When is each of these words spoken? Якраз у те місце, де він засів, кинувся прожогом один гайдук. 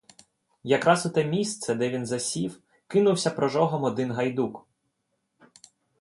Якраз 0.63 1.05
у 1.05 1.09
те 1.09 1.25
місце, 1.25 1.75
де 1.75 1.89
він 1.89 2.05
засів, 2.05 2.59
кинувся 2.87 3.31
прожогом 3.31 3.83
один 3.83 4.11
гайдук. 4.11 4.67